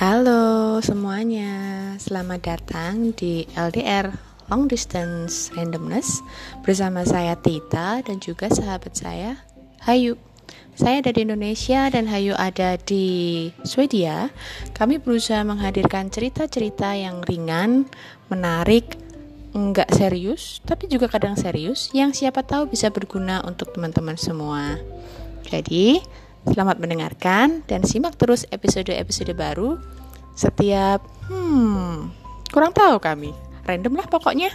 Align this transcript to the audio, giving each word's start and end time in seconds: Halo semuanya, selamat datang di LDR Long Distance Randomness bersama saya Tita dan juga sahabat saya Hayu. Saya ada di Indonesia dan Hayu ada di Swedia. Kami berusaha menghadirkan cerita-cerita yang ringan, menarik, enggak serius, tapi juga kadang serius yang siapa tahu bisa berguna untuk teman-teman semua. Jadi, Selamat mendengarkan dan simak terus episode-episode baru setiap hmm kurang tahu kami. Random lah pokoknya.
Halo 0.00 0.80
semuanya, 0.80 1.52
selamat 2.00 2.40
datang 2.40 3.12
di 3.12 3.44
LDR 3.52 4.08
Long 4.48 4.64
Distance 4.64 5.52
Randomness 5.52 6.24
bersama 6.64 7.04
saya 7.04 7.36
Tita 7.36 8.00
dan 8.00 8.16
juga 8.16 8.48
sahabat 8.48 8.96
saya 8.96 9.44
Hayu. 9.84 10.16
Saya 10.72 11.04
ada 11.04 11.12
di 11.12 11.28
Indonesia 11.28 11.92
dan 11.92 12.08
Hayu 12.08 12.32
ada 12.32 12.80
di 12.80 13.04
Swedia. 13.60 14.32
Kami 14.72 15.04
berusaha 15.04 15.44
menghadirkan 15.44 16.08
cerita-cerita 16.08 16.96
yang 16.96 17.20
ringan, 17.20 17.84
menarik, 18.32 18.96
enggak 19.52 19.92
serius, 19.92 20.64
tapi 20.64 20.88
juga 20.88 21.12
kadang 21.12 21.36
serius 21.36 21.92
yang 21.92 22.16
siapa 22.16 22.40
tahu 22.40 22.72
bisa 22.72 22.88
berguna 22.88 23.44
untuk 23.44 23.76
teman-teman 23.76 24.16
semua. 24.16 24.80
Jadi, 25.44 26.00
Selamat 26.48 26.80
mendengarkan 26.80 27.60
dan 27.68 27.84
simak 27.84 28.16
terus 28.16 28.48
episode-episode 28.48 29.36
baru 29.36 29.76
setiap 30.32 31.04
hmm 31.28 32.08
kurang 32.48 32.72
tahu 32.72 32.96
kami. 32.96 33.36
Random 33.68 34.00
lah 34.00 34.08
pokoknya. 34.08 34.48